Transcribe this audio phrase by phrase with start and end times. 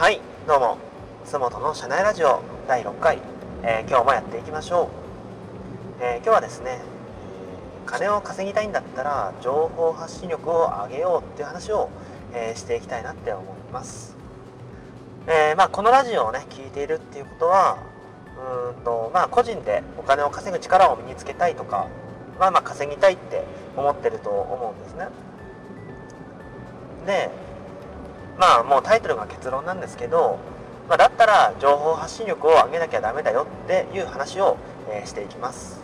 [0.00, 0.18] はい
[0.48, 0.78] どうも
[1.26, 3.18] 洲本の社内ラジオ第6回、
[3.62, 4.84] えー今日もやっていきましょ
[6.00, 6.80] う、えー今日はですね
[7.84, 11.90] 金を稼ぎたいんだったら情報発信力を上げようっていう話を、
[12.32, 13.44] えーしていきたいなって思い
[13.74, 14.16] ます、
[15.26, 17.76] えまあ、このラジオをね聞いているっていうことは
[18.78, 21.88] うんとまあ個人でお金を稼ぐ力を身につけたいとか
[22.38, 23.44] まあまあ稼ぎたいって
[23.76, 25.08] 思ってると思うんですね。
[27.04, 27.49] で
[28.40, 30.38] まあもうタイトルが結論なんですけど、
[30.88, 34.56] まあ、だったら情報発信力を上げなきゃダメだよっていう話を、
[34.90, 35.78] えーしていきます。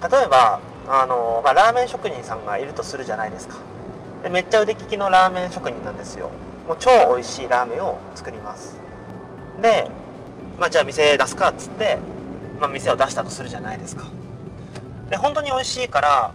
[0.00, 3.56] 例えばあの、まあ、ラーメン職人さんがいるとするじゃないですか。
[4.22, 6.30] でめっちゃ腕利きのラーメン職人なんですよ。
[6.66, 8.76] もう超美味しいラーメンを作ります。
[9.60, 9.88] で、
[10.58, 11.98] まあ、じゃあ店出すかっつって、
[12.58, 14.04] まあ、店を出したとするじゃないですか。
[15.10, 16.32] で本当に美味しいから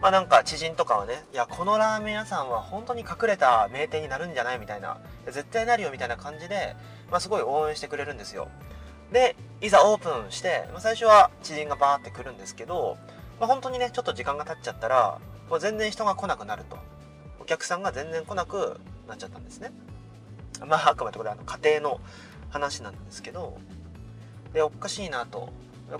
[0.00, 6.74] まあなんか知人とかはね、いや、このラーメン屋さんは本当に隠れた名店になるんじゃないみたいな、絶対なるよみたいな感じで、
[7.10, 8.48] まあすごい応援してくれるんですよ。
[9.12, 12.96] で、いざオープンして、まあ、最初は知人がバーって来るんですけど、
[13.38, 15.18] まあ本当にね、ちょっと時間が経っちゃったら、
[15.50, 16.78] もう全然人が来なくなると。
[17.40, 19.72] お客さんが全然来なくなっちゃったんですね。
[20.66, 22.00] まああくまでこれあの家庭の
[22.48, 23.58] 話なんですけど、
[24.54, 25.50] で、おかしいなと。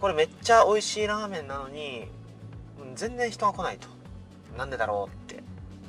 [0.01, 2.09] これめっちゃ美味しいラーメンなのに、
[2.95, 3.89] 全然人が来ないと。
[4.56, 5.42] なんでだろうって。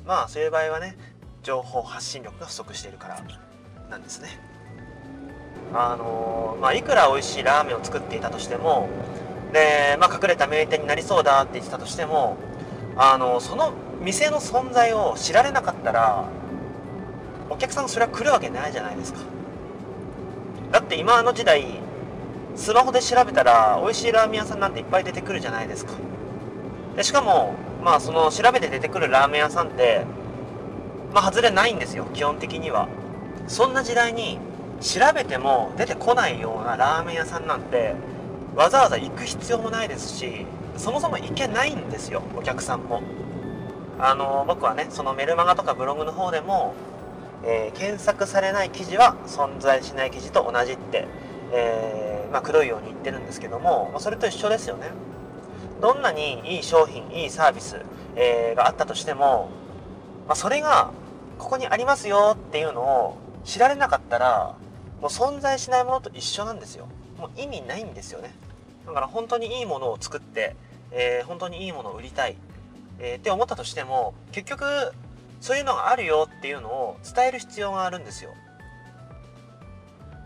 [0.06, 0.96] まあそういう場合はね
[1.42, 3.20] 情報発信力が不足しているから
[3.90, 4.28] なんですね。
[5.74, 8.88] あのーまあいくら美味しいラーメンを作っていたとしても
[9.52, 12.36] で、まあ、隠れた名店になりそうだって言ってたとしても
[12.96, 16.28] あのその店の存在を知られなかったら
[17.48, 19.20] お客さんがそれは来るわけないじゃないですか。
[20.70, 21.80] だって今の時代
[22.56, 25.92] スマホで調べたら美味しいラーメン屋さんなんていっぱい出てくるじゃないですか。
[26.96, 30.04] でしかもまあその調べて出てくるラーメン屋さんって
[31.12, 32.88] まあ外れないんですよ基本的には。
[33.48, 34.38] そんな時代に
[34.80, 37.94] 調べても出てこないようなラーメン屋さんなんて
[38.54, 40.46] わざわざ行く必要もないですし
[40.76, 43.02] そもそも行けないんですよお客さんも。
[43.98, 46.74] あの僕はねそのメルマガとかブログの方でも、
[47.44, 51.06] えー検索されない記事は存在しない記事と同じって、
[51.52, 54.88] えーまあ、黒いように言ってるんですけども、まあ、それと一緒ですよね。
[55.80, 57.80] どんなにいい商品いいサービス、
[58.16, 59.48] えーがあったとしても、
[60.26, 60.90] まあ、それが
[61.38, 64.54] ここにありますよっていうのを知られなかったら
[65.00, 66.86] もう存在しないものと一緒なんですよ。
[67.18, 68.32] もう意味ないんですよね。
[68.86, 70.56] だから本当にいいものを作って、
[70.92, 72.36] えー本当にいいものを売りたい、
[72.98, 74.64] えーって思ったとしても結局
[75.40, 78.30] そういうのがあるよっていうのを伝える必要があるんですよ。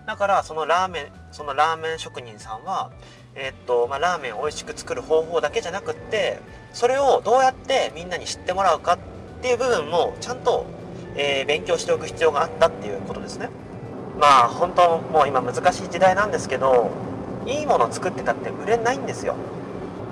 [0.06, 2.92] だからそのラーメンそのラーメン職人さんは
[3.38, 6.40] えーっとまあ、ラーメンを美味しく作る方法だけじゃなくって
[6.72, 8.98] それをどうやってみんなに知ってもらうかっ
[9.42, 10.64] ていう部分もちゃんと、
[11.16, 13.50] えー勉強しておく必要があったっていうことですね。
[14.18, 16.90] まあ本当もう今難しい時代なんですけど
[17.44, 19.36] いいもの作ってたって売れないんですよ。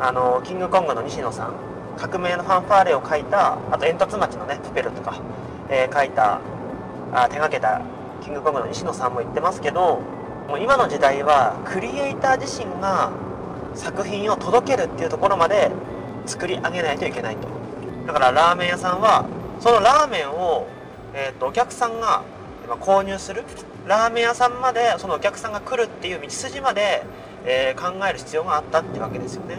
[0.01, 1.55] あのキングコングの西野さん
[1.97, 5.19] 革命のファンファーレを書いたあと煙突町のねプペルとか、
[5.71, 6.41] えー書いた
[7.13, 7.81] あ手掛けた
[8.23, 10.01] キングコングの西野さんも言ってますけど
[10.49, 13.11] もう今の時代はクリエイター自身が
[13.75, 15.71] 作品を届けるっていうところまで
[16.27, 17.49] 作り上げないといけないと。
[18.07, 19.27] だからラーメン屋さんは
[19.61, 20.67] そのラーメンを、
[21.15, 22.23] えー、とお客さんが
[22.81, 23.45] 購入する
[23.87, 27.05] ラーメン屋さんまでそのお客さんが来るっていう道筋まで、
[27.45, 29.59] えー考える必要があったってわけですよね。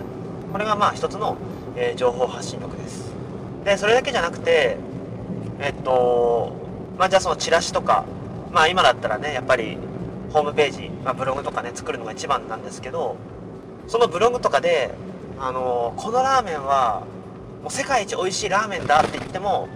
[0.52, 1.38] これがまあ一つの、
[1.75, 3.12] えー情報発信力です。
[3.63, 4.78] でそれだけじゃなくて
[5.59, 6.53] えっと
[6.97, 8.06] まあじゃあそのチラシとか
[8.52, 9.78] まあ今だったらねやっぱり
[10.35, 13.16] ホームページ、まあ、ブログとかね作るのが一番なんですけど
[13.88, 14.94] そのブログとかで
[15.40, 17.06] あのこのラーメンは
[17.62, 19.69] もう世界一美味しいラーメンだって言っても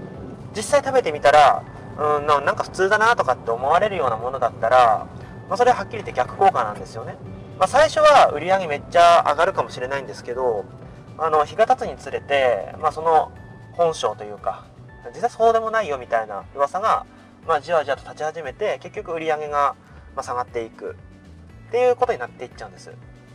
[0.54, 1.64] 実際食べてみたら
[1.98, 5.08] うんなんか普通だなとかって思われるようなものだったら、
[5.48, 7.16] まあ、それははっきり言って逆効果なんですよね、
[7.58, 10.66] まあ、最初は売り上げめっちゃ上がるかもしれないんですけど
[11.18, 13.32] あの日が経つにつれて、まあ、その
[13.72, 14.66] 本性というか
[15.16, 17.06] 実際そうでもないよみたいな噂が、
[17.48, 19.76] まあ、じわじわと立ち始めて結局売り上げが
[20.16, 20.96] まあ下がっていく
[21.70, 22.92] っていうことになっていっちゃうんです。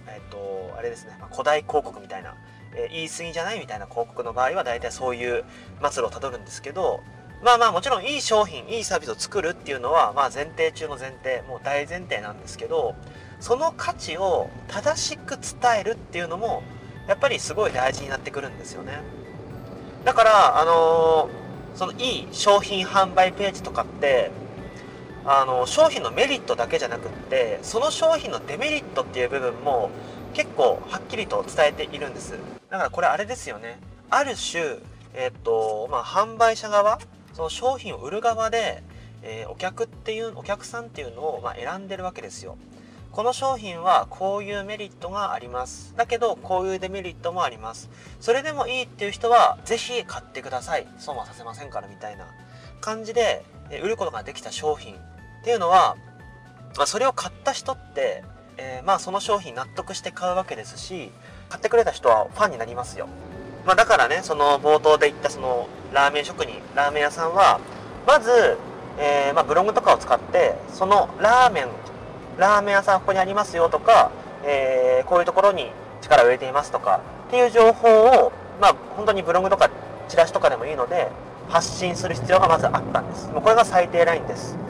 [0.06, 2.34] えっとあれですね、まあ古代広告みたいな、
[2.74, 5.44] えー言い過ぎじゃないみたいな広告の場合は大体そういう
[5.80, 7.00] 末路をたどるんですけど
[7.42, 12.94] まあまあもちろんいい商品いいサービスを作るっていうのはまあ前提中の前提もう大前提なんですけど
[13.40, 16.62] その価値を正しく伝えるっていうのも
[17.06, 19.00] やっぱりすごい大事になってくるんですよね。
[20.04, 21.44] だからあのー
[21.74, 24.30] そのいい商品販売ページとかって
[25.26, 29.90] あの商品のメリットだけじゃなくってその商品のデメリットっていう部分も
[30.34, 32.34] 結構はっきりと伝えているんです。
[32.68, 33.78] だからこれあれですよね。
[34.10, 34.76] ある種
[35.14, 36.98] えっとまあ販売者側
[37.32, 38.82] その商品を売る側で、
[39.22, 42.58] えー、お客っていうお客さんっていうのを、まあ、選んでるわけですよ。
[43.10, 45.94] この商品はこういうメリットがあります。
[45.96, 47.88] だけどこういうデメリットもあります。
[48.20, 50.86] それでもいいっていう人は是非買ってください。
[50.98, 52.26] 損はさせませんからみたいな
[52.80, 53.44] 感じで
[53.82, 54.96] 売ることができた商品。
[55.44, 55.98] っていうのは、
[56.78, 58.24] まあ、それを買った人って、
[58.56, 61.10] えー、まあその商品納得して買うわけですし
[61.50, 63.08] 買ってくれた人はファンになりますよ、
[63.66, 67.60] まあ、だからねその冒頭で言ったそのラーメン職人ラーメン屋さんは
[68.06, 68.30] まず、
[68.98, 71.68] えー、まあ、ブログとかを使ってそのラーメン
[72.38, 74.12] ラーメン屋さんここにありますよとか、
[74.46, 78.32] えー、こういうところに力を入れていますとかっていう情報を
[78.62, 79.68] まあ本当にブログとか
[80.08, 81.10] チラシとかでもいいので
[81.50, 83.28] 発信する必要がまずあったんです。
[83.28, 84.63] もうこれが最低ラインです。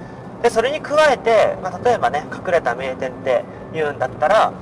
[0.45, 4.53] でそれに加えて、まあ、例えばね隠れた名店って言うんだったら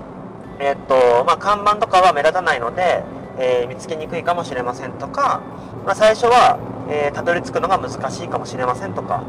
[0.61, 3.03] え、っとまあ、看板とかは目立たないので、
[3.37, 5.43] えー、見つけにくいかもしれませんとか、
[5.85, 9.25] まあ、最初は、えー、たどり着くのが難しいかもしれませんとか、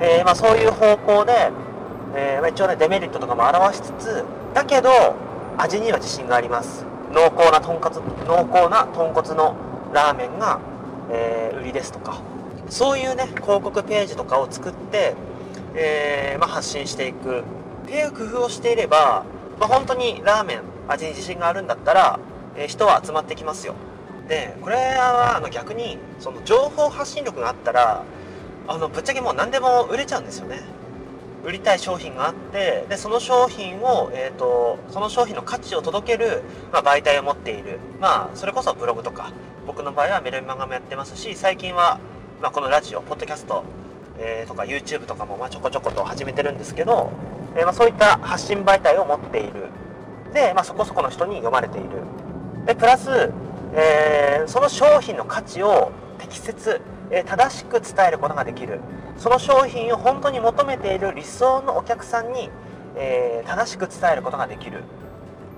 [0.00, 1.50] えまあ、そういう方向で、
[2.14, 4.24] え一応ねデメリットとかも表しつつ
[4.54, 4.90] だけど
[5.58, 6.86] 味には自信があります。
[7.10, 9.56] 濃厚な豚骨濃厚な豚骨の
[9.92, 10.60] ラーメンが、
[11.10, 12.20] え売りですとか
[12.68, 15.14] そういうね広告ページとかを作って、
[15.76, 17.40] えまあ、発信していく。
[17.40, 19.24] っていう工夫をしていれば
[19.58, 22.20] まあ、本当にラーメン味に自信があるんだったら、
[22.56, 23.74] えー、人は集まってきますよ。
[24.28, 28.02] でこれはあの逆にその情報発信力があったら
[28.66, 30.60] あのぶっちゃけもう何でも売れちゃうんですよね。
[31.44, 37.78] 売りたい商品があってでその商品を、えーと、その商品の価値を届ける、まあ、媒体を持っている。
[38.00, 39.32] まあそれこそブログとか。
[39.66, 41.98] 僕の場合はメルマガもやってますし最近は、
[42.40, 43.64] まあ、このラジオポッドキャスト、
[44.18, 47.10] えー、とか YouTube とかもまあちょこちょこと始めてるんですけど
[47.58, 49.68] えま、そういった発信媒体を持っている。
[50.34, 51.88] で、まあ、そこそこの人に読まれている。
[52.66, 53.32] でプラス、
[53.74, 58.80] えー、その商品の価値を適切、え、正しく伝えることができる。
[59.16, 62.50] その商品を本当に求めている理想のお客さんに、
[62.96, 64.82] え、正しく伝えることができる。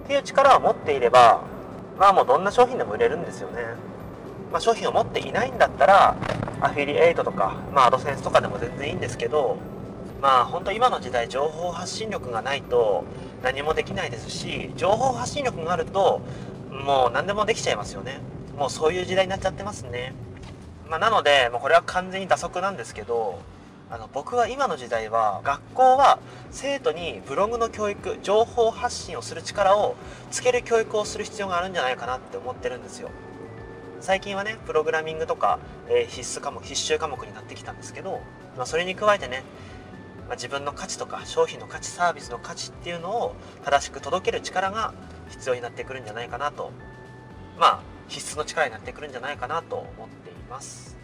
[0.08, 1.42] っていう力を持っていれば
[1.98, 3.60] まあもうどんな商品でも売れるんですよね、
[4.50, 6.16] まあ、商品を持っていないんだったら
[6.60, 9.58] アフィリエイトとか、まあ、アドセンスとかでも全然いいんですけど
[10.20, 13.04] まあ本当今の時代情報発信力がないと
[13.42, 16.20] 何もできないですし情報発信力があると
[16.70, 18.20] もう何でもできちゃいますよね。
[18.56, 20.12] もうそういう時代になっちゃってますね、
[20.90, 23.38] まあ、なのでもうこれは完全に打足なんですけど
[23.88, 26.18] あの僕は今の時代は学校は
[26.50, 29.94] 生徒にブログの教育情報発信をする力を
[30.32, 33.10] つける教育をする必要があるんじゃないかなって思ってるんですよ。
[34.00, 35.58] 最近はねプログラミングとか、
[35.88, 38.20] えー、必須科目必修科目になってきたんですけど、
[38.56, 39.44] まあ、それに加えてね
[40.28, 43.34] まあ、自分の価値とか商品の価値サービスの価値っていうのを
[43.64, 44.92] 正しく届ける力が
[45.30, 46.70] 必要になってくるんじゃないかなと。
[47.58, 50.96] まあ必須の力になってくるんじゃないかなと思っています、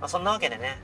[0.00, 0.78] まあ、そんなわけでね、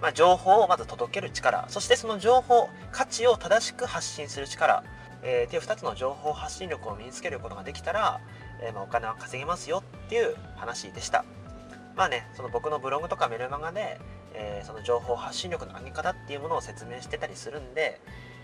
[0.00, 4.84] まあ、情報をまず届ける力そしてその情報価値を正しく発信する力、
[5.22, 8.20] えー、っていう2つの情報発信力を身につけることができたら、
[8.60, 11.24] えー、まあお金は稼げますよっていう話でした。
[11.96, 14.00] まあねその僕のブログとかメルマガで
[14.34, 18.00] えー、その情報発信力の上げ方っていうものを説明してたりするんで、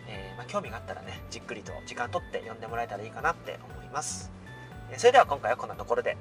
[0.09, 4.31] えー、まあ、興味があったらねじっくりと時間とって読んでもらえたらいいかなって思います、
[4.93, 6.17] えそれでは今回はこんなところで。